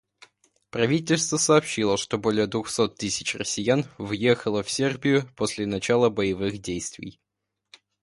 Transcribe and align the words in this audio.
Правительство 0.71 1.37
сообщило, 1.37 1.95
что 1.95 2.17
более 2.17 2.47
двухсот 2.47 2.95
тысяч 2.97 3.35
россиян 3.35 3.85
въехало 3.99 4.63
в 4.63 4.71
Сербию 4.71 5.29
после 5.35 5.67
начала 5.67 6.09
боевых 6.09 6.57
действий 6.57 7.19